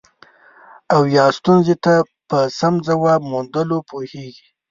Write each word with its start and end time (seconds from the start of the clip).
او 0.93 1.01
یا 1.15 1.25
ستونزې 1.37 1.75
ته 1.83 1.93
په 2.29 2.37
سم 2.59 2.73
ځواب 2.87 3.21
موندلو 3.31 3.77
پوهیږي. 3.89 4.45